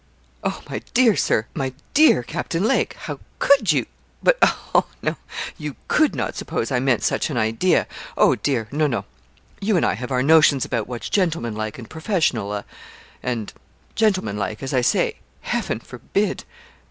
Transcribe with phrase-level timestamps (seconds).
[0.43, 3.85] Oh, my dear Sir, my dear Captain Lake, how could you
[4.23, 4.85] but, oh!
[5.03, 5.15] no
[5.59, 7.85] you could not suppose I meant such an idea
[8.17, 9.05] oh, dear no, no.
[9.59, 12.65] You and I have our notions about what's gentlemanlike and professional a
[13.21, 13.53] and
[13.93, 16.45] gentlemanlike, as I say Heaven forbid.'